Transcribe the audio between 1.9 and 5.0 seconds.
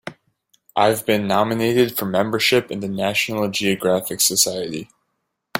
for membership in the National Geographic Society.